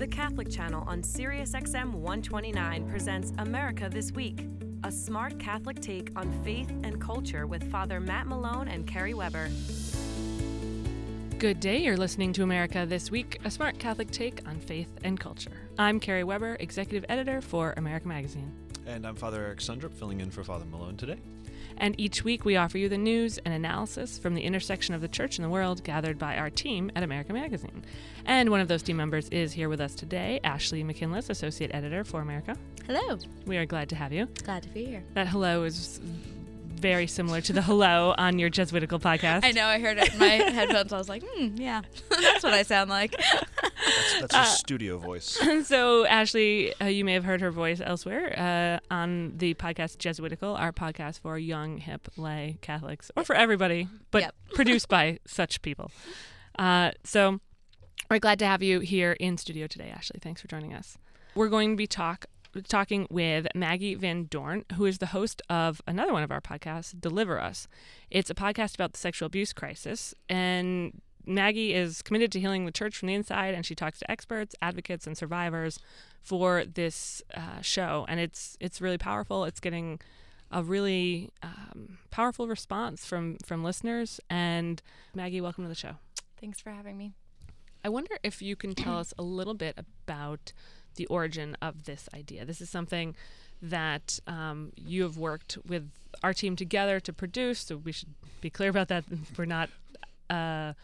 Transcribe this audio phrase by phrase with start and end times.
[0.00, 4.46] The Catholic Channel on SiriusXM 129 presents America This Week,
[4.82, 9.50] a smart Catholic take on faith and culture with Father Matt Malone and Kerry Weber.
[11.38, 15.20] Good day, you're listening to America This Week, a smart Catholic take on faith and
[15.20, 15.68] culture.
[15.78, 18.50] I'm Kerry Weber, executive editor for America Magazine.
[18.86, 21.18] And I'm Father Eric Sundrup, filling in for Father Malone today.
[21.80, 25.08] And each week we offer you the news and analysis from the intersection of the
[25.08, 27.82] church and the world gathered by our team at America Magazine.
[28.26, 32.04] And one of those team members is here with us today, Ashley McKinless, associate editor
[32.04, 32.54] for America.
[32.86, 33.18] Hello.
[33.46, 34.26] We are glad to have you.
[34.44, 35.02] Glad to be here.
[35.14, 36.00] That hello is
[36.80, 39.44] very similar to the hello on your Jesuitical podcast.
[39.44, 39.66] I know.
[39.66, 40.92] I heard it in my headphones.
[40.92, 43.14] I was like, hmm, yeah, that's what I sound like.
[43.16, 45.38] That's, that's a studio voice.
[45.66, 50.54] so, Ashley, uh, you may have heard her voice elsewhere uh, on the podcast Jesuitical,
[50.56, 54.34] our podcast for young, hip, lay Catholics, or for everybody, but Yep.
[54.54, 55.90] produced by such people.
[56.58, 57.40] Uh, so,
[58.10, 60.18] we're glad to have you here in studio today, Ashley.
[60.20, 60.98] Thanks for joining us.
[61.34, 62.26] We're going to be talk
[62.66, 66.98] talking with Maggie Van Dorn, who is the host of another one of our podcasts,
[66.98, 67.68] Deliver Us.
[68.10, 72.72] It's a podcast about the sexual abuse crisis, and Maggie is committed to healing the
[72.72, 75.78] church from the inside, and she talks to experts, advocates, and survivors
[76.22, 78.04] for this uh, show.
[78.08, 79.44] And it's it's really powerful.
[79.44, 80.00] It's getting
[80.50, 84.20] a really um, powerful response from from listeners.
[84.28, 84.82] And
[85.14, 85.96] Maggie, welcome to the show.
[86.40, 87.12] Thanks for having me.
[87.84, 90.52] I wonder if you can tell us a little bit about
[91.00, 92.44] the origin of this idea.
[92.44, 93.08] This is something
[93.62, 95.84] that um, you have worked with
[96.22, 97.60] our team together to produce.
[97.60, 98.12] So we should
[98.42, 99.04] be clear about that.
[99.36, 99.68] We're not.
[100.28, 100.74] Uh,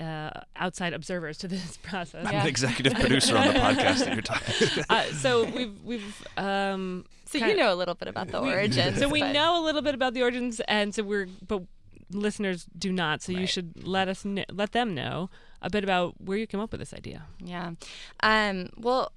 [0.00, 2.24] uh, outside observers to this process.
[2.24, 7.04] I'm the executive producer on the podcast that you're talking Uh, so we've we've um,
[7.24, 9.00] So you know a little bit about the origins.
[9.00, 11.62] so we but- know a little bit about the origins, and so we're but
[12.12, 13.22] listeners do not.
[13.22, 16.60] So you should let us kn- let them know a bit about where you came
[16.60, 17.24] up with this idea.
[17.42, 17.72] Yeah.
[18.22, 19.10] Um, well,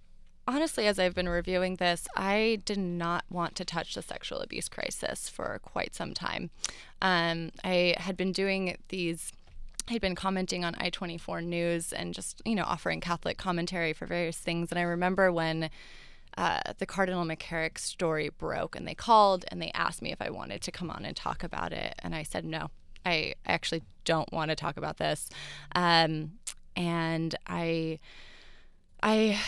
[0.47, 4.69] honestly, as I've been reviewing this, I did not want to touch the sexual abuse
[4.69, 6.49] crisis for quite some time.
[7.01, 9.31] Um, I had been doing these.
[9.89, 14.37] I'd been commenting on I24 News and just, you know, offering Catholic commentary for various
[14.37, 14.71] things.
[14.71, 15.69] And I remember when
[16.37, 20.29] uh, the Cardinal McCarrick story broke and they called and they asked me if I
[20.29, 21.95] wanted to come on and talk about it.
[21.99, 22.69] And I said, no,
[23.05, 25.29] I actually don't want to talk about this.
[25.75, 26.33] Um,
[26.75, 27.99] and I,
[29.03, 29.39] I,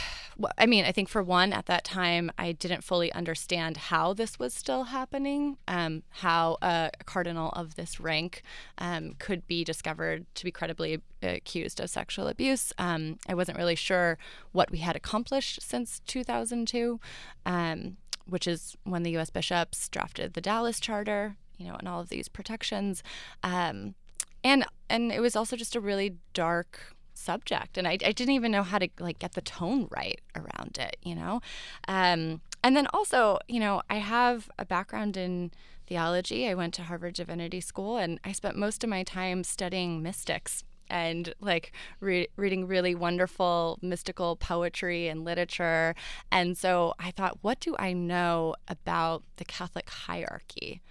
[0.57, 4.39] I mean, I think for one, at that time, I didn't fully understand how this
[4.39, 8.41] was still happening, um, how a cardinal of this rank
[8.77, 12.73] um, could be discovered to be credibly accused of sexual abuse.
[12.77, 14.17] Um, I wasn't really sure
[14.51, 16.99] what we had accomplished since 2002,
[17.45, 19.29] um, which is when the U.S.
[19.29, 23.03] bishops drafted the Dallas Charter, you know, and all of these protections.
[23.43, 23.95] Um,
[24.43, 26.93] and and it was also just a really dark
[27.23, 30.77] subject and I, I didn't even know how to like get the tone right around
[30.79, 31.41] it you know?
[31.87, 35.51] Um, and then also you know i have a background in
[35.85, 36.47] theology.
[36.47, 40.63] I went to harvard divinity school and i spent most of my time studying mystics
[40.89, 45.95] and like re- reading really wonderful mystical poetry and literature.
[46.31, 50.81] And so i thought what do i know about the catholic hierarchy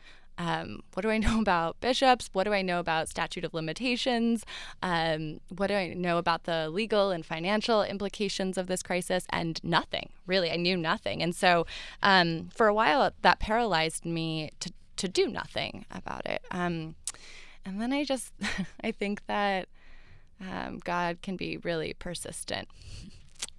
[0.42, 2.28] um, what do I know about bishops?
[2.32, 4.44] What do I know about statute of limitations?
[4.82, 9.24] Um, what do I know about the legal and financial implications of this crisis?
[9.30, 10.50] And nothing, really.
[10.50, 11.22] I knew nothing.
[11.22, 11.66] And so
[12.02, 16.42] um, for a while, that paralyzed me to, to do nothing about it.
[16.50, 16.96] Um,
[17.64, 18.32] and then I just,
[18.82, 19.68] I think that
[20.40, 22.66] um, God can be really persistent.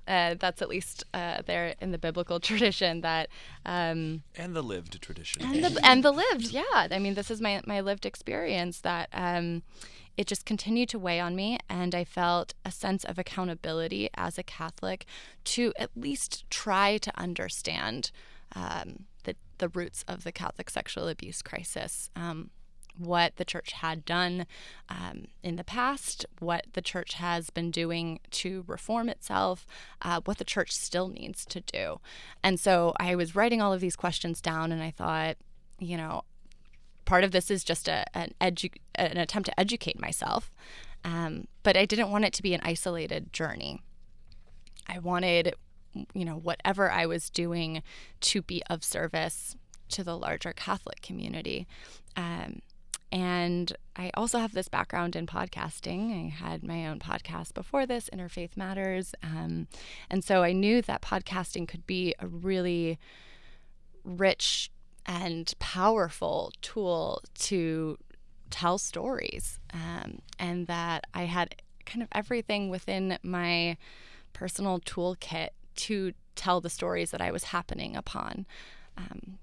[0.07, 3.29] Uh, that's at least uh, there in the biblical tradition that
[3.65, 5.41] um, and the lived tradition.
[5.43, 9.07] and the and the lived yeah i mean this is my my lived experience that
[9.13, 9.63] um
[10.17, 14.37] it just continued to weigh on me and i felt a sense of accountability as
[14.37, 15.05] a catholic
[15.45, 18.11] to at least try to understand
[18.55, 22.49] um, the the roots of the catholic sexual abuse crisis um,
[22.97, 24.45] what the church had done
[24.89, 29.65] um, in the past, what the church has been doing to reform itself,
[30.01, 31.99] uh, what the church still needs to do.
[32.43, 35.37] And so I was writing all of these questions down, and I thought,
[35.79, 36.23] you know,
[37.05, 40.51] part of this is just a, an, edu- an attempt to educate myself.
[41.03, 43.81] Um, but I didn't want it to be an isolated journey.
[44.87, 45.55] I wanted,
[46.13, 47.83] you know, whatever I was doing
[48.21, 49.55] to be of service
[49.89, 51.67] to the larger Catholic community.
[52.15, 52.61] Um,
[53.13, 56.25] and I also have this background in podcasting.
[56.25, 59.13] I had my own podcast before this, Interfaith Matters.
[59.21, 59.67] Um,
[60.09, 62.97] and so I knew that podcasting could be a really
[64.03, 64.71] rich
[65.05, 67.99] and powerful tool to
[68.49, 71.53] tell stories, um, and that I had
[71.85, 73.77] kind of everything within my
[74.33, 78.47] personal toolkit to tell the stories that I was happening upon.
[78.97, 79.37] Um,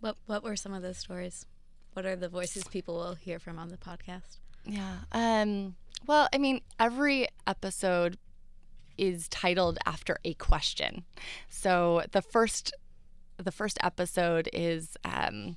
[0.00, 1.46] what What were some of those stories?
[1.94, 4.38] What are the voices people will hear from on the podcast?
[4.66, 4.96] Yeah.
[5.12, 5.76] Um,
[6.06, 8.18] well, I mean, every episode
[8.98, 11.04] is titled after a question.
[11.48, 12.74] So the first
[13.36, 15.56] the first episode is um,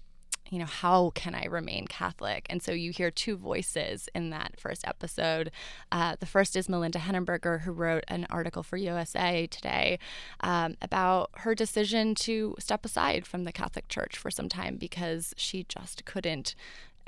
[0.49, 2.45] you know, how can I remain Catholic?
[2.49, 5.51] And so you hear two voices in that first episode.
[5.91, 9.99] Uh, the first is Melinda Henneberger, who wrote an article for USA Today
[10.41, 15.33] um, about her decision to step aside from the Catholic Church for some time because
[15.37, 16.55] she just couldn't.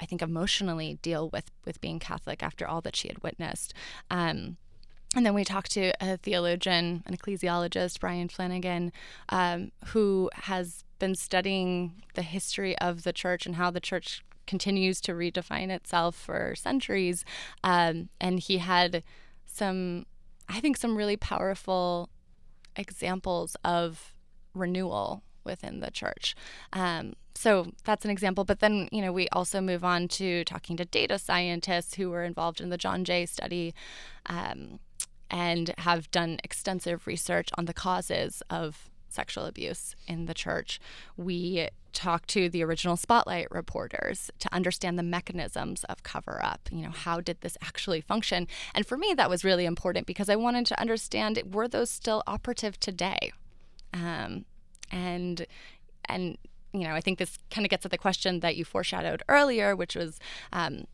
[0.01, 3.73] I think emotionally deal with with being Catholic after all that she had witnessed.
[4.09, 4.55] Um,
[5.15, 8.91] and then we talked to a theologian, an ecclesiologist, Brian Flanagan,
[9.29, 14.99] um, who has been studying the history of the church and how the church continues
[15.01, 17.23] to redefine itself for centuries.
[17.63, 19.03] Um, and he had
[19.45, 20.05] some,
[20.47, 22.09] I think, some really powerful
[22.75, 24.15] examples of
[24.53, 26.35] renewal within the church.
[26.73, 28.43] Um, so that's an example.
[28.43, 32.23] But then, you know, we also move on to talking to data scientists who were
[32.23, 33.73] involved in the John Jay study.
[34.25, 34.79] Um,
[35.31, 40.79] and have done extensive research on the causes of sexual abuse in the church.
[41.17, 46.69] We talked to the original Spotlight reporters to understand the mechanisms of cover up.
[46.71, 48.47] You know, how did this actually function?
[48.73, 52.23] And for me, that was really important because I wanted to understand were those still
[52.27, 53.31] operative today?
[53.93, 54.45] Um,
[54.91, 55.45] and
[56.05, 56.37] and
[56.73, 59.75] you know, I think this kind of gets at the question that you foreshadowed earlier,
[59.75, 60.19] which was
[60.53, 60.85] um,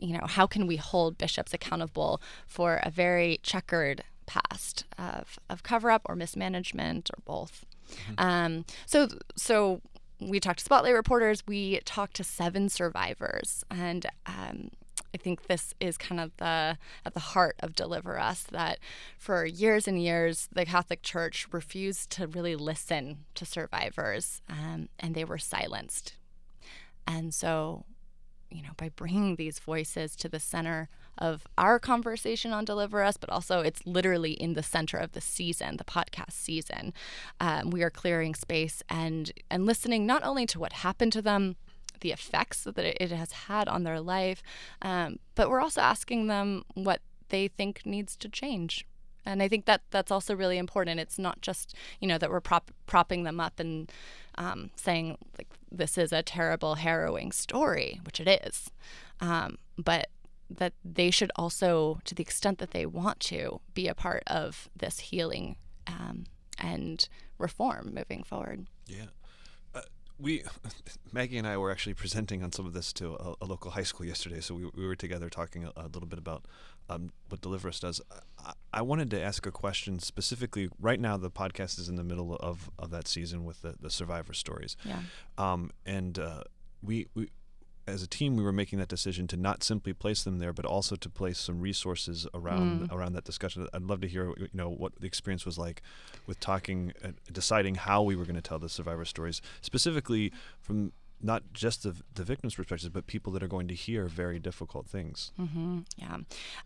[0.00, 5.62] you know, how can we hold bishops accountable for a very checkered past of, of
[5.62, 7.66] cover up or mismanagement or both?
[7.90, 8.14] Mm-hmm.
[8.18, 9.80] Um, so, so
[10.20, 11.46] we talked to Spotlight reporters.
[11.46, 14.70] We talked to seven survivors, and um,
[15.12, 18.78] I think this is kind of the at the heart of Deliver Us that
[19.18, 25.14] for years and years the Catholic Church refused to really listen to survivors, um, and
[25.14, 26.14] they were silenced.
[27.06, 27.84] And so
[28.50, 30.88] you know, by bringing these voices to the center
[31.20, 35.20] of our conversation on Deliver Us, but also it's literally in the center of the
[35.20, 36.92] season, the podcast season.
[37.40, 41.56] Um, we are clearing space and and listening not only to what happened to them,
[42.00, 44.42] the effects that it has had on their life,
[44.82, 48.86] um, but we're also asking them what they think needs to change
[49.26, 51.00] and I think that that's also really important.
[51.00, 53.90] It's not just you know that we're prop- propping them up and
[54.36, 58.70] um, saying like this is a terrible, harrowing story, which it is,
[59.20, 60.08] um, but
[60.50, 64.68] that they should also, to the extent that they want to, be a part of
[64.76, 65.56] this healing
[65.86, 66.24] um,
[66.58, 67.08] and
[67.38, 68.66] reform moving forward.
[68.86, 69.06] Yeah.
[69.74, 69.82] Uh,
[70.18, 70.42] we,
[71.12, 73.84] Maggie and I were actually presenting on some of this to a, a local high
[73.84, 74.40] school yesterday.
[74.40, 76.46] So we, we were together talking a, a little bit about
[76.88, 78.00] um, what Deliver Us does.
[78.44, 80.68] I, I, wanted to ask a question specifically.
[80.80, 83.90] Right now, the podcast is in the middle of, of that season with the, the
[83.90, 84.76] survivor stories.
[84.84, 84.98] Yeah.
[85.38, 86.42] Um, and uh,
[86.82, 87.30] we, we,
[87.90, 90.64] as a team, we were making that decision to not simply place them there, but
[90.64, 92.92] also to place some resources around mm.
[92.92, 93.66] around that discussion.
[93.74, 95.82] I'd love to hear, you know, what the experience was like
[96.26, 100.92] with talking, uh, deciding how we were going to tell the survivor stories, specifically from
[101.22, 104.86] not just the, the victim's perspectives, but people that are going to hear very difficult
[104.86, 105.32] things.
[105.38, 105.80] Mm-hmm.
[105.96, 106.16] Yeah.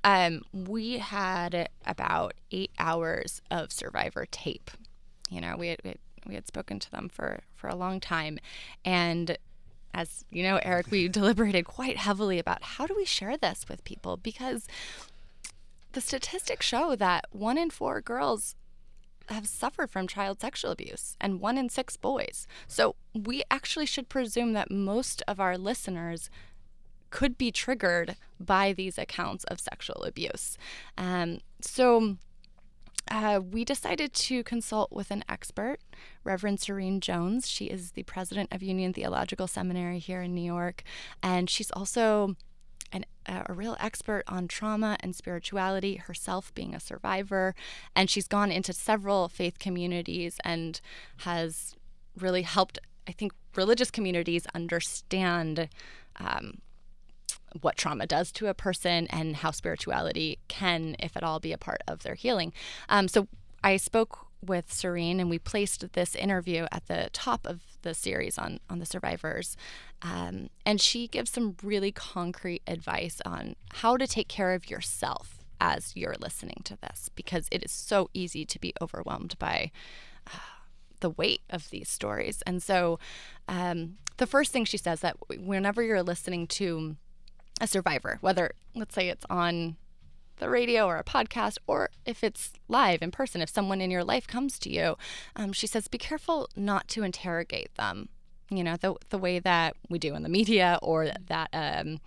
[0.05, 4.71] Um, we had about eight hours of survivor tape.
[5.29, 7.99] You know, we had, we had, we had spoken to them for, for a long
[7.99, 8.39] time.
[8.85, 9.37] And
[9.95, 13.85] as you know, Eric, we deliberated quite heavily about how do we share this with
[13.85, 14.67] people because
[15.93, 18.57] the statistics show that one in four girls
[19.29, 22.47] have suffered from child sexual abuse and one in six boys.
[22.67, 26.29] So we actually should presume that most of our listeners
[27.11, 30.59] could be triggered by these accounts of sexual abuse.
[30.99, 32.17] Um, so
[33.11, 35.79] uh, we decided to consult with an expert,
[36.23, 37.49] Reverend Serene Jones.
[37.49, 40.83] She is the president of Union Theological Seminary here in New York,
[41.23, 42.37] and she's also
[42.93, 47.55] an, a real expert on trauma and spirituality, herself being a survivor.
[47.95, 50.81] And she's gone into several faith communities and
[51.19, 51.75] has
[52.19, 55.69] really helped, I think, religious communities understand
[56.17, 56.59] um,
[57.61, 61.59] what trauma does to a person and how spirituality can, if at all, be a
[61.59, 62.53] part of their healing.
[62.89, 63.29] Um, so
[63.63, 68.39] I spoke with Serene, and we placed this interview at the top of the series
[68.39, 69.57] on on the survivors.
[70.03, 75.39] Um, and she gives some really concrete advice on how to take care of yourself
[75.61, 79.71] as you're listening to this, because it is so easy to be overwhelmed by.
[80.27, 80.39] Uh,
[81.01, 82.43] the weight of these stories.
[82.47, 82.99] And so,
[83.47, 86.97] um, the first thing she says that whenever you're listening to
[87.61, 89.77] a survivor, whether let's say it's on
[90.39, 94.05] the radio or a podcast, or if it's live in person, if someone in your
[94.05, 94.97] life comes to you,
[95.37, 98.09] um, she says, be careful not to interrogate them.
[98.51, 101.99] You know, the, the way that we do in the media, or that, um,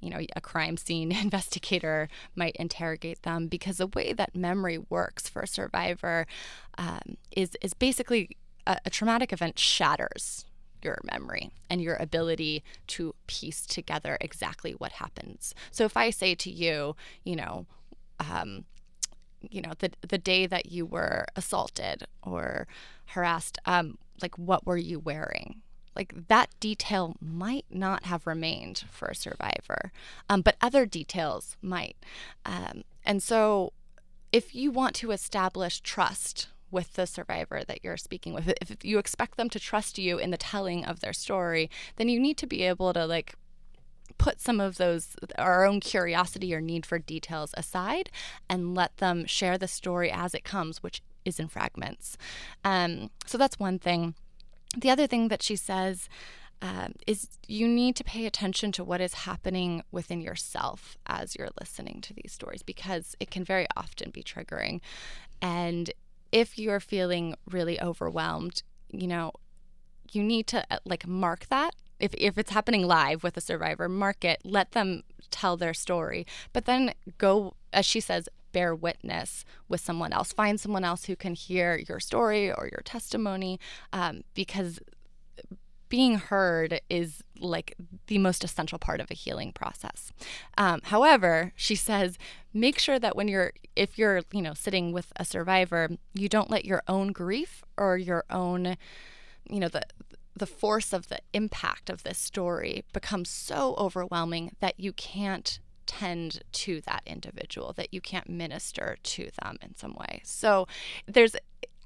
[0.00, 5.28] you know, a crime scene investigator might interrogate them, because the way that memory works
[5.28, 6.26] for a survivor
[6.78, 10.46] um, is, is basically a, a traumatic event shatters
[10.84, 15.54] your memory and your ability to piece together exactly what happens.
[15.70, 17.66] So if I say to you, you know,
[18.20, 18.64] um,
[19.50, 22.66] you know, the the day that you were assaulted or
[23.06, 25.62] harassed, um, like what were you wearing?
[25.96, 29.92] Like that detail might not have remained for a survivor,
[30.28, 31.96] um, but other details might.
[32.44, 33.72] Um, and so,
[34.32, 38.52] if you want to establish trust with the survivor that you're speaking with.
[38.60, 42.20] If you expect them to trust you in the telling of their story, then you
[42.20, 43.36] need to be able to like
[44.18, 48.10] put some of those our own curiosity or need for details aside
[48.50, 52.18] and let them share the story as it comes, which is in fragments.
[52.64, 54.14] Um, so that's one thing.
[54.76, 56.08] The other thing that she says
[56.60, 61.50] um, is you need to pay attention to what is happening within yourself as you're
[61.60, 64.80] listening to these stories because it can very often be triggering.
[65.42, 65.90] And
[66.34, 69.30] if you're feeling really overwhelmed, you know,
[70.10, 71.76] you need to uh, like mark that.
[72.00, 76.26] If, if it's happening live with a survivor, mark it, let them tell their story,
[76.52, 80.32] but then go, as she says, bear witness with someone else.
[80.32, 83.60] Find someone else who can hear your story or your testimony
[83.92, 84.80] um, because
[85.94, 87.76] being heard is like
[88.08, 90.10] the most essential part of a healing process.
[90.58, 92.18] Um, however, she says,
[92.52, 96.50] make sure that when you're, if you're, you know, sitting with a survivor, you don't
[96.50, 98.76] let your own grief or your own,
[99.48, 99.82] you know, the,
[100.34, 106.42] the force of the impact of this story become so overwhelming that you can't tend
[106.50, 110.22] to that individual, that you can't minister to them in some way.
[110.24, 110.66] So
[111.06, 111.36] there's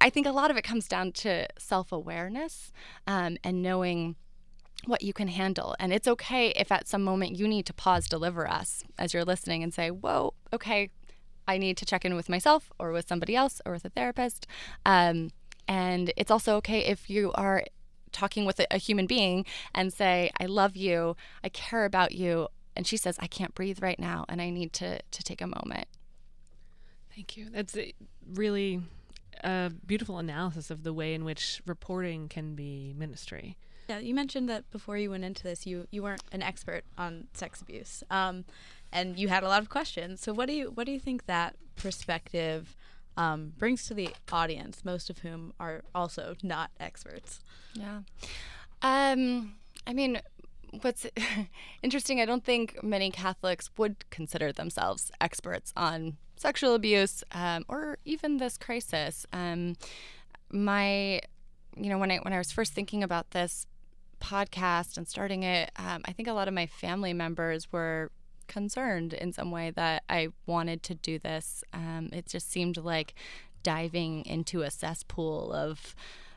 [0.01, 2.73] I think a lot of it comes down to self awareness
[3.07, 4.17] um, and knowing
[4.87, 5.75] what you can handle.
[5.79, 9.25] And it's okay if at some moment you need to pause Deliver Us as you're
[9.25, 10.91] listening and say, Whoa, okay,
[11.47, 14.47] I need to check in with myself or with somebody else or with a therapist.
[14.87, 15.31] Um,
[15.67, 17.65] and it's also okay if you are
[18.13, 22.49] talking with a, a human being and say, I love you, I care about you.
[22.77, 25.47] And she says, I can't breathe right now and I need to, to take a
[25.47, 25.89] moment.
[27.15, 27.49] Thank you.
[27.51, 27.77] That's
[28.33, 28.83] really
[29.45, 33.57] a beautiful analysis of the way in which reporting can be ministry.
[33.89, 37.29] Yeah, you mentioned that before you went into this, you you weren't an expert on
[37.33, 38.45] sex abuse, um,
[38.93, 40.21] and you had a lot of questions.
[40.21, 42.77] So, what do you what do you think that perspective
[43.17, 47.41] um, brings to the audience, most of whom are also not experts?
[47.73, 48.01] Yeah,
[48.83, 49.55] um,
[49.87, 50.21] I mean,
[50.83, 51.07] what's
[51.83, 57.99] interesting, I don't think many Catholics would consider themselves experts on sexual abuse um, or
[58.05, 59.27] even this crisis.
[59.33, 59.77] Um,
[60.51, 61.21] my,
[61.77, 63.67] you know, when I when I was first thinking about this
[64.21, 68.11] podcast and starting it, um, I think a lot of my family members were
[68.47, 71.63] concerned in some way that I wanted to do this.
[71.73, 73.15] Um, it just seemed like
[73.63, 75.95] diving into a cesspool of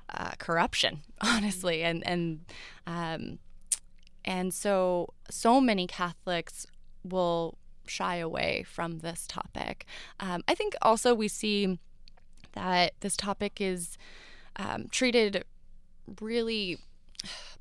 [0.10, 2.42] uh, corruption, honestly, and and
[2.86, 3.40] um,
[4.26, 6.68] and so so many Catholics
[7.04, 7.58] will
[7.92, 9.86] shy away from this topic.
[10.20, 11.78] Um, I think also we see
[12.54, 13.98] that this topic is
[14.56, 15.44] um, treated
[16.20, 16.78] really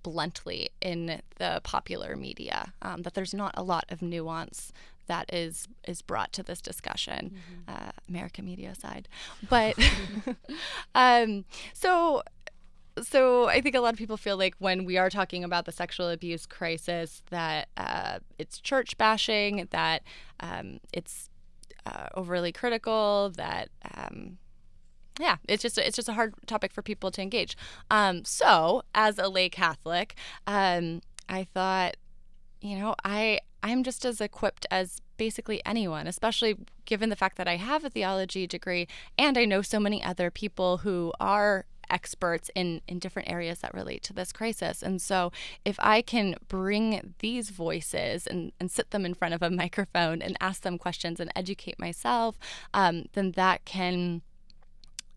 [0.02, 2.72] bluntly in the popular media.
[2.80, 4.72] Um, that there's not a lot of nuance
[5.06, 7.86] that is is brought to this discussion, mm-hmm.
[7.86, 9.08] uh, American media side
[9.48, 9.76] But
[10.94, 11.44] um,
[11.74, 12.22] so
[13.02, 15.72] so I think a lot of people feel like when we are talking about the
[15.72, 20.02] sexual abuse crisis, that uh, it's church bashing, that
[20.40, 21.30] um, it's
[21.86, 24.38] uh, overly critical, that um,
[25.18, 27.56] yeah, it's just it's just a hard topic for people to engage.
[27.90, 30.14] Um, so as a lay Catholic,
[30.46, 31.96] um, I thought,
[32.60, 37.46] you know, I I'm just as equipped as basically anyone, especially given the fact that
[37.46, 38.88] I have a theology degree
[39.18, 43.74] and I know so many other people who are experts in, in different areas that
[43.74, 44.82] relate to this crisis.
[44.82, 45.32] And so
[45.64, 50.22] if I can bring these voices and, and sit them in front of a microphone
[50.22, 52.38] and ask them questions and educate myself,
[52.72, 54.22] um, then that can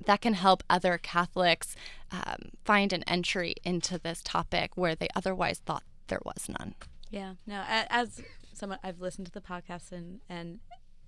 [0.06, 1.78] that can help other Catholics
[2.12, 6.76] um, find an entry into this topic where they otherwise thought there was none.
[7.10, 7.64] Yeah, no.
[7.68, 8.22] As
[8.54, 10.60] someone I've listened to the podcast and and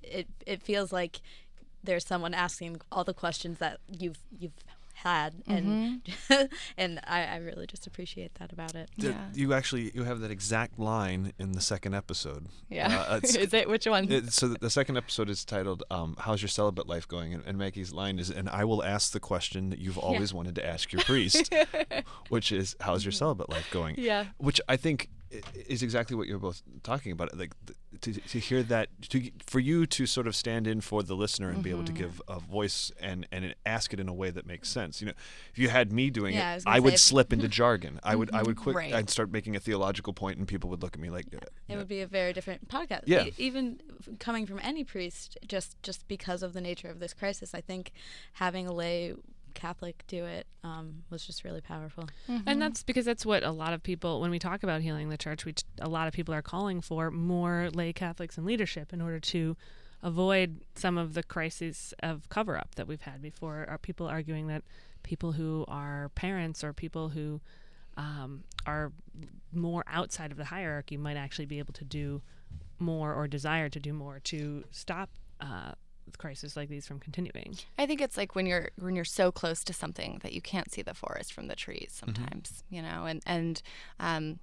[0.02, 1.20] it it feels like
[1.84, 4.54] there's someone asking all the questions that you've you've
[4.96, 6.02] had, and
[6.78, 8.90] and I, I really just appreciate that about it.
[8.98, 9.26] There- Yeah.
[9.34, 12.48] You actually you have that exact line in the second episode.
[12.70, 13.06] Yeah.
[13.10, 14.12] Uh, it's- is it which one?
[14.12, 17.44] It, so the- the second episode is titled um, "How's your celibate life going?" And,
[17.46, 20.66] and Maggie's line is, "And I will ask the question that you've always wanted to
[20.66, 21.54] ask your priest,
[22.30, 24.26] which is, how's your celibate life going?" Yeah.
[24.38, 25.15] Which I think i-
[25.68, 27.36] is exactly what you're both talking about.
[27.38, 27.54] Like
[28.02, 31.50] to, to hear that, to for you to sort of stand in for the listener
[31.50, 32.02] and be able to Mm-hmm.
[32.04, 35.02] give a voice and and ask it in a way that makes sense.
[35.02, 35.14] You know,
[35.52, 38.00] if you had me doing Yeah, it, gonna I would if- slip into jargon.
[38.04, 38.94] I would I would quick Right.
[38.94, 41.26] I'd start making a theological point, and people would look at me like.
[41.34, 43.04] uh, It would be a very different podcast.
[43.06, 43.26] Yeah.
[43.38, 43.80] Even
[44.20, 47.92] coming from any priest, just just because of the nature of this crisis, I think
[48.34, 49.14] having a lay
[49.56, 52.08] Catholic do it um, was just really powerful.
[52.46, 55.18] And that's because that's what a lot of people, when we talk about healing the
[55.18, 58.94] church, we t- a lot of people are calling for more lay Catholics in leadership
[58.94, 59.58] in order to
[60.04, 63.66] avoid some of the crises of cover up that we've had before.
[63.68, 64.64] Are people arguing that
[65.02, 67.42] people who are parents or people who
[67.98, 68.92] um, are
[69.54, 72.22] more outside of the hierarchy might actually be able to do
[72.78, 75.10] more or desire to do more to stop
[75.40, 75.72] uh,
[76.18, 77.58] crises like these from continuing.
[77.78, 80.72] I think it's like when you're when you're so close to something that you can't
[80.72, 83.62] see the forest from the trees sometimes, you know, and and
[84.00, 84.40] um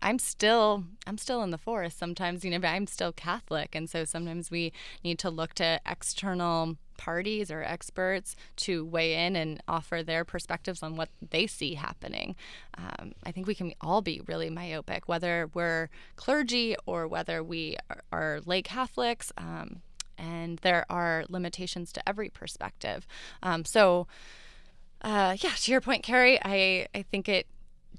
[0.00, 3.90] I'm still I'm still in the forest sometimes, you know, but I'm still Catholic and
[3.90, 4.72] so sometimes we
[5.02, 10.82] need to look to external parties or experts to weigh in and offer their perspectives
[10.82, 12.36] on what they see happening.
[12.76, 17.76] Um, I think we can all be really myopic, whether we're clergy or whether we
[17.88, 19.32] are, are lay Catholics.
[19.38, 19.80] Um,
[20.18, 23.06] and there are limitations to every perspective.
[23.42, 24.06] Um, so,
[25.02, 27.46] uh, yeah, to your point, Kerry, I, I think it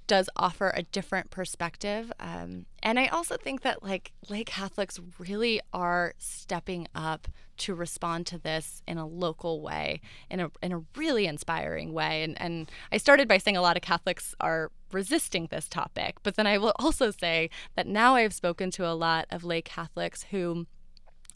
[0.09, 2.11] does offer a different perspective.
[2.19, 8.25] Um, and I also think that like lay Catholics really are stepping up to respond
[8.27, 12.23] to this in a local way, in a in a really inspiring way.
[12.23, 16.35] And and I started by saying a lot of Catholics are resisting this topic, but
[16.35, 20.23] then I will also say that now I've spoken to a lot of lay Catholics
[20.31, 20.65] who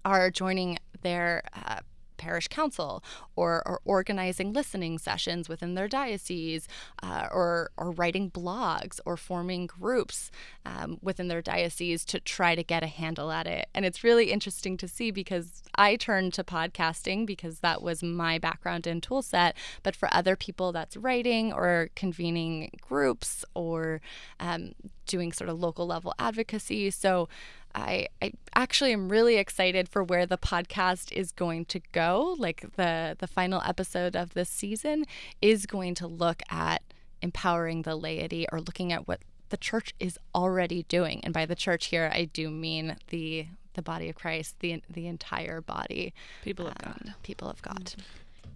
[0.05, 1.79] are joining their uh,
[2.24, 3.03] parish council
[3.36, 6.67] or, or organizing listening sessions within their diocese
[7.01, 10.32] uh, or, or writing blogs or forming groups
[10.65, 13.67] um, within their diocese to try to get a handle at it.
[13.73, 18.39] And it's really interesting to see because I turned to podcasting because that was my
[18.39, 19.58] background and tool set.
[19.82, 23.99] But for other people, that's writing or convening groups or
[24.39, 24.73] um,
[25.08, 26.89] doing sort of local level advocacy.
[26.91, 27.27] So
[27.75, 32.36] I, I actually am really excited for where the podcast is going to go.
[32.38, 35.05] Like the the final episode of this season
[35.41, 36.83] is going to look at
[37.21, 41.21] empowering the laity or looking at what the church is already doing.
[41.23, 45.07] And by the church here, I do mean the the body of Christ, the the
[45.07, 47.13] entire body, People of um, God.
[47.23, 47.93] people of God.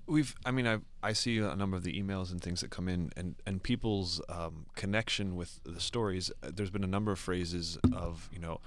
[0.06, 2.88] We've, I mean, I I see a number of the emails and things that come
[2.88, 6.32] in, and and people's um, connection with the stories.
[6.44, 8.60] Uh, There's been a number of phrases of you know,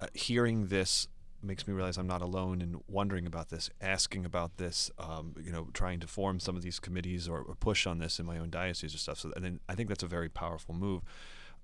[0.00, 1.08] uh, hearing this
[1.42, 5.52] makes me realize I'm not alone in wondering about this, asking about this, um, you
[5.52, 8.38] know, trying to form some of these committees or, or push on this in my
[8.38, 9.18] own diocese or stuff.
[9.18, 11.02] So, and then I think that's a very powerful move.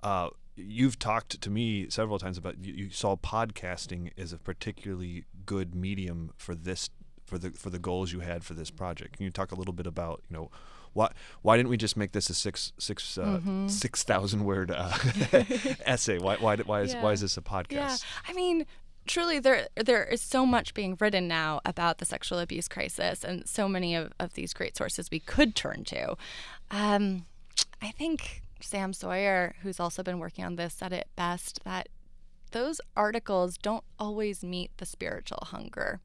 [0.02, 5.24] Uh, you've talked to me several times about you, you saw podcasting as a particularly
[5.46, 6.90] good medium for this
[7.32, 9.16] for the for the goals you had for this project.
[9.16, 10.50] Can you talk a little bit about you know
[10.92, 13.68] why why didn't we just make this a six six uh, Mm-hmm.
[13.68, 14.92] six thousand word uh,
[15.86, 16.18] essay?
[16.18, 17.70] Why why why is why is this a podcast?
[17.70, 17.96] Yeah,
[18.28, 18.66] I mean,
[19.06, 23.48] truly, there there is so much being written now about the sexual abuse crisis, and
[23.48, 26.16] so many of, of these great sources we could turn to.
[26.70, 27.24] Um,
[27.80, 31.88] I think Sam Sawyer, who's also been working on this, said it best that
[32.50, 36.00] those articles don't always meet the spiritual hunger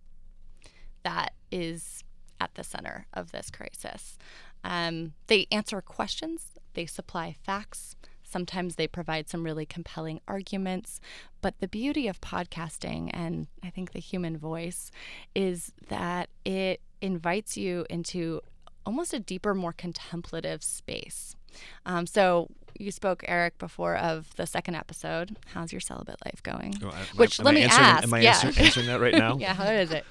[1.07, 2.03] that is
[2.41, 4.17] at the center of this crisis.
[4.63, 7.95] Um, they answer questions, they supply facts.
[8.23, 10.99] Sometimes they provide some really compelling arguments.
[11.41, 14.91] But the beauty of podcasting and I think the human voice
[15.33, 18.41] is that it invites you into
[18.85, 21.37] almost a deeper, more contemplative space.
[21.85, 25.37] Um, so you spoke, Eric, before of the second episode.
[25.53, 26.73] How's your celibate life going?
[26.83, 28.03] Oh, I- Which let me answering, ask.
[28.03, 28.29] Am I yeah.
[28.43, 29.37] answer, answering that right now?
[29.39, 30.05] yeah, how is it?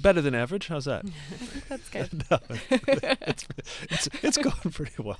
[0.00, 0.68] Better than average.
[0.68, 1.04] How's that?
[1.68, 2.24] That's good.
[2.70, 3.46] it's,
[3.90, 5.18] it's it's going pretty well.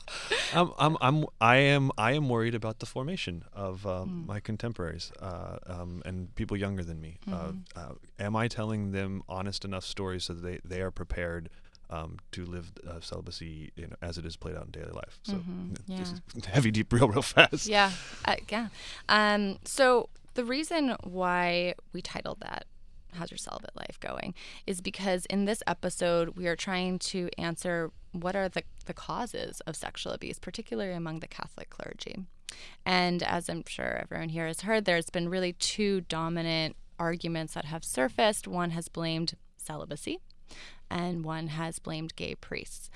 [0.54, 5.10] I'm I'm I'm I am I am worried about the formation of um, my contemporaries
[5.20, 7.18] uh, um, and people younger than me.
[7.30, 11.50] Uh, uh, am I telling them honest enough stories so that they they are prepared?
[11.90, 15.18] Um, to live uh, celibacy you know, as it is played out in daily life.
[15.22, 15.40] So
[15.88, 17.66] this is heavy, deep, real, real fast.
[17.66, 17.92] Yeah,
[18.26, 18.68] uh, yeah.
[19.08, 22.66] Um, so the reason why we titled that
[23.14, 24.34] how's your celibate life going
[24.66, 29.60] is because in this episode we are trying to answer what are the, the causes
[29.62, 32.16] of sexual abuse particularly among the catholic clergy.
[32.84, 37.66] And as i'm sure everyone here has heard there's been really two dominant arguments that
[37.66, 38.48] have surfaced.
[38.48, 40.18] One has blamed celibacy
[40.90, 42.90] and one has blamed gay priests.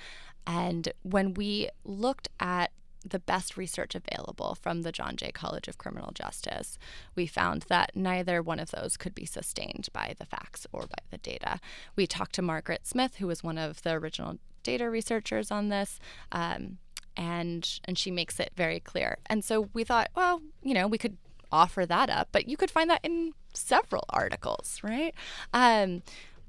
[0.45, 2.71] And when we looked at
[3.05, 6.77] the best research available from the John Jay College of Criminal Justice,
[7.15, 11.03] we found that neither one of those could be sustained by the facts or by
[11.11, 11.59] the data.
[11.95, 15.99] We talked to Margaret Smith, who was one of the original data researchers on this.
[16.31, 16.77] Um,
[17.15, 19.19] and and she makes it very clear.
[19.27, 21.17] And so we thought, well, you know, we could
[21.51, 25.13] offer that up, but you could find that in several articles, right?
[25.53, 26.01] Um,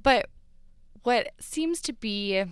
[0.02, 0.30] but
[1.02, 2.44] what seems to be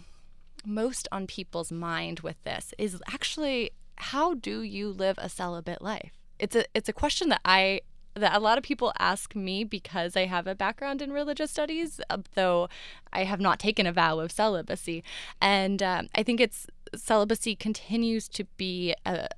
[0.65, 3.71] most on people's mind with this is actually
[4.03, 6.13] how do you live a celibate life?
[6.39, 7.83] It's a it's a question that I
[8.15, 12.01] that a lot of people ask me because I have a background in religious studies,
[12.11, 12.69] uh, though
[13.13, 15.03] I have not taken a vow of celibacy.
[15.41, 19.29] And um, I think it's celibacy continues to be a,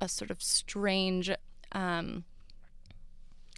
[0.00, 1.30] a sort of strange,
[1.72, 2.24] um,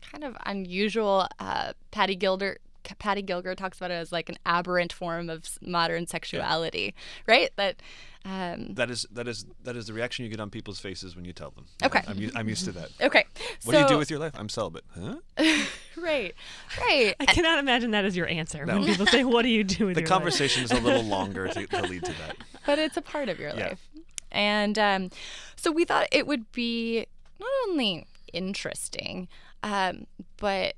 [0.02, 1.28] kind of unusual.
[1.38, 2.58] Uh, Patty Gilder
[2.98, 6.94] Patty Gilger talks about it as like an aberrant form of modern sexuality,
[7.26, 7.34] yeah.
[7.34, 7.50] right?
[7.56, 7.76] That
[8.24, 11.24] um, that is that is that is the reaction you get on people's faces when
[11.24, 11.66] you tell them.
[11.84, 12.90] Okay, I'm, I'm used to that.
[13.00, 13.24] Okay,
[13.64, 14.32] what so, do you do with your life?
[14.36, 14.84] I'm celibate.
[14.94, 15.16] Huh?
[15.96, 16.34] right,
[16.80, 17.14] right.
[17.20, 18.74] I cannot imagine that as your answer no.
[18.74, 20.72] when people say, "What do you do with the your conversation life?
[20.72, 22.36] is a little longer to, to, lead to that.
[22.66, 23.68] But it's a part of your yeah.
[23.68, 23.88] life,
[24.32, 25.10] and um,
[25.54, 27.06] so we thought it would be
[27.38, 29.28] not only interesting,
[29.62, 30.74] um, but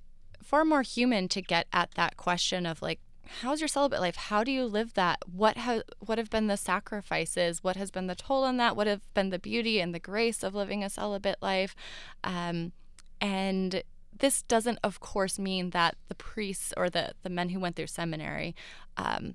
[0.48, 3.00] far more human to get at that question of like
[3.42, 4.16] how's your celibate life?
[4.16, 5.18] How do you live that?
[5.30, 7.62] What have what have been the sacrifices?
[7.62, 8.74] What has been the toll on that?
[8.74, 11.76] What have been the beauty and the grace of living a celibate life?
[12.24, 12.72] Um,
[13.20, 13.82] and
[14.18, 17.88] this doesn't of course mean that the priests or the the men who went through
[17.88, 18.56] seminary
[18.96, 19.34] um,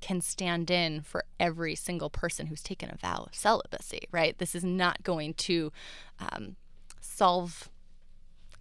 [0.00, 4.38] can stand in for every single person who's taken a vow of celibacy right?
[4.38, 5.70] This is not going to
[6.18, 6.56] um,
[6.98, 7.68] solve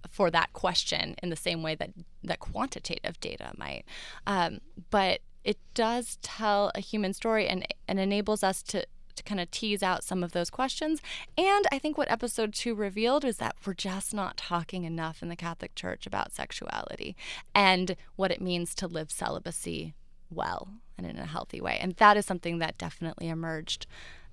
[0.10, 1.92] for that question in the same way that
[2.24, 3.84] that quantitative data might.
[4.26, 9.40] Um, but it does tell a human story and and enables us to to kind
[9.40, 11.02] of tease out some of those questions.
[11.38, 15.30] And I think what episode two revealed is that we're just not talking enough in
[15.30, 17.16] the Catholic Church about sexuality
[17.54, 19.94] and what it means to live celibacy
[20.30, 21.78] well and in a healthy way.
[21.80, 23.88] And that is something that definitely emerged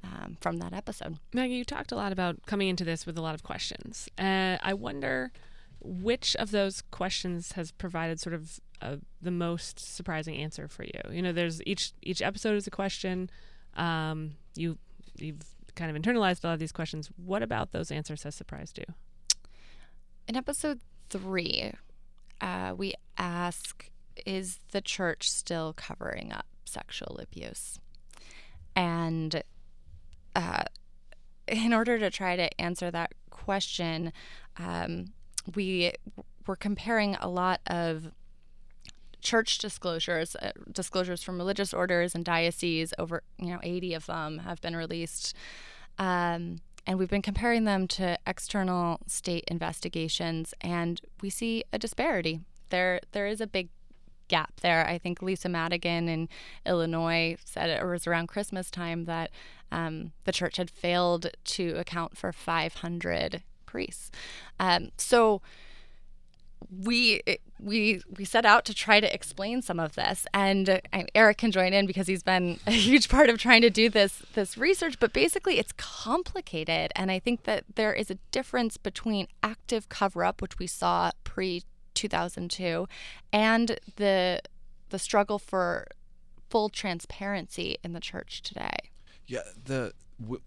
[0.04, 1.18] um, from that episode.
[1.32, 4.08] Maggie, you talked a lot about coming into this with a lot of questions.
[4.18, 5.32] Uh, I wonder
[5.82, 11.00] which of those questions has provided sort of uh, the most surprising answer for you?
[11.10, 13.30] You know, there's each each episode is a question.
[13.74, 14.78] Um, you
[15.16, 15.42] you've
[15.74, 17.10] kind of internalized a lot of these questions.
[17.16, 18.84] What about those answers has surprised you?
[20.28, 21.72] In episode three,
[22.40, 23.90] uh, we ask,
[24.24, 27.78] "Is the church still covering up sexual abuse?"
[28.76, 29.42] And
[30.36, 30.64] uh,
[31.48, 34.12] in order to try to answer that question,
[34.58, 35.06] um,
[35.54, 35.92] we
[36.46, 38.12] were comparing a lot of
[39.20, 42.92] church disclosures, uh, disclosures from religious orders and dioceses.
[42.98, 45.34] Over you know, 80 of them have been released,
[45.98, 52.40] um, and we've been comparing them to external state investigations, and we see a disparity.
[52.70, 53.68] There, there is a big
[54.28, 54.86] gap there.
[54.86, 56.28] I think Lisa Madigan in
[56.66, 59.30] Illinois said it was around Christmas time that
[59.70, 63.42] um, the church had failed to account for 500
[63.72, 64.10] priests.
[64.60, 65.40] Um, so
[66.84, 67.22] we
[67.60, 70.80] we we set out to try to explain some of this and
[71.14, 74.22] Eric can join in because he's been a huge part of trying to do this
[74.34, 79.26] this research but basically it's complicated and I think that there is a difference between
[79.42, 82.86] active cover up which we saw pre 2002
[83.32, 84.40] and the
[84.90, 85.86] the struggle for
[86.48, 88.76] full transparency in the church today.
[89.26, 89.92] Yeah, the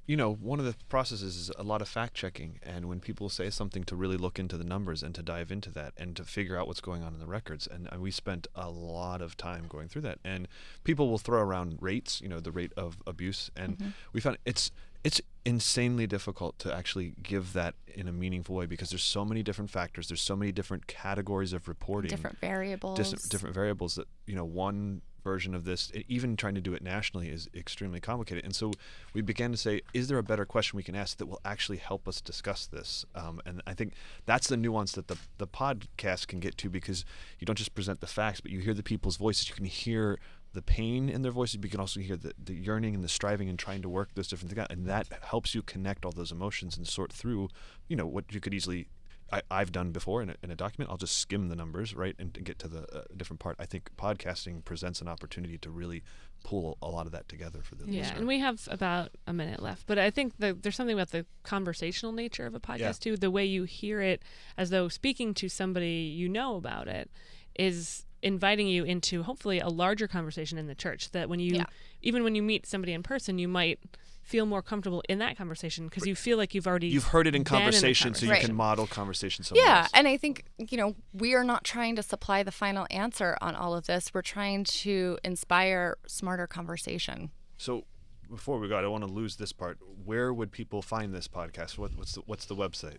[0.05, 3.29] you know, one of the processes is a lot of fact checking, and when people
[3.29, 6.23] say something, to really look into the numbers and to dive into that and to
[6.23, 7.67] figure out what's going on in the records.
[7.67, 10.19] And, and we spent a lot of time going through that.
[10.23, 10.47] And
[10.83, 13.89] people will throw around rates, you know, the rate of abuse, and mm-hmm.
[14.13, 14.71] we found it's
[15.03, 19.43] it's insanely difficult to actually give that in a meaningful way because there's so many
[19.43, 24.07] different factors there's so many different categories of reporting different variables dis- different variables that
[24.25, 28.45] you know one version of this, even trying to do it nationally, is extremely complicated.
[28.45, 28.71] And so
[29.13, 31.79] we began to say, is there a better question we can ask that will actually
[31.79, 33.05] help us discuss this?
[33.15, 33.93] Um, and I think
[34.25, 37.03] that's the nuance that the, the podcast can get to because
[37.39, 39.49] you don't just present the facts, but you hear the people's voices.
[39.49, 40.19] You can hear
[40.53, 43.09] the pain in their voices, but you can also hear the, the yearning and the
[43.09, 44.71] striving and trying to work those different things out.
[44.71, 47.49] And that helps you connect all those emotions and sort through,
[47.87, 48.87] you know, what you could easily
[49.35, 50.89] I, I've done before in a, in a document.
[50.89, 53.55] I'll just skim the numbers, right, and, and get to the uh, different part.
[53.59, 56.03] I think podcasting presents an opportunity to really
[56.43, 58.17] pull a lot of that together for the Yeah, listener.
[58.19, 61.25] and we have about a minute left, but I think the, there's something about the
[61.43, 62.91] conversational nature of a podcast Yeah.
[62.91, 63.17] too.
[63.17, 64.21] The way you hear it,
[64.57, 67.09] as though speaking to somebody you know about it,
[67.57, 71.11] is inviting you into hopefully a larger conversation in the church.
[71.11, 71.65] That when you, Yeah.
[72.01, 73.79] even when you meet somebody in person, you might
[74.25, 77.35] feel more comfortable in that conversation because you feel like you've already You've heard it
[77.35, 78.41] in been a conversation, so you Right.
[78.41, 79.91] can model conversation somewhere Yeah, else.
[79.93, 83.55] and I think, you know, we are not trying to supply the final answer on
[83.55, 84.13] all of this.
[84.15, 87.29] We're trying to inspire smarter conversation.
[87.57, 87.85] So
[88.27, 89.77] before we go, I don't want to lose this part.
[90.03, 91.77] Where would people find this podcast?
[91.77, 92.97] What, what's the, what's the website?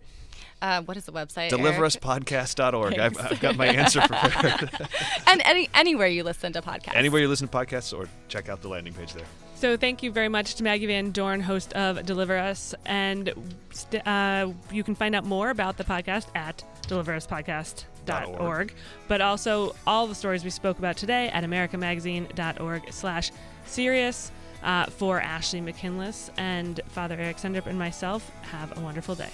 [0.63, 1.51] Uh, what is the website?
[1.53, 1.61] Eric?
[1.61, 2.99] Deliveruspodcast.org.
[3.01, 4.71] I've, I've got my answer prepared.
[5.27, 6.95] and any anywhere you listen to podcasts.
[6.95, 9.25] Anywhere you listen to podcasts, or check out the landing page there.
[9.57, 13.33] So thank you very much to Maggie Van Dorn, host of Deliver Us, and
[14.05, 18.75] uh, you can find out more about the podcast at deliveruspodcast.org,
[19.09, 23.33] but also all the stories we spoke about today at americamagazine.org slash
[23.65, 24.31] serious.
[24.63, 29.31] Uh, for Ashley McKinless and Father Eric Sundrup and myself, have a wonderful day.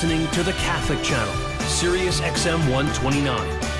[0.00, 1.34] Listening to the Catholic Channel,
[1.66, 3.77] Sirius XM 129.